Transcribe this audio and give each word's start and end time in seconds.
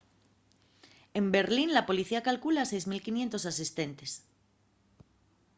en 1.19 1.25
berlín 1.35 1.69
la 1.77 1.85
policía 1.89 2.25
calcula 2.27 2.63
6.500 2.73 3.43
asistentes 3.51 4.11